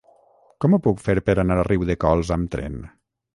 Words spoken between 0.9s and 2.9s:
fer per anar a Riudecols amb tren?